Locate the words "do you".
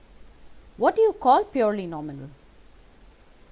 0.95-1.13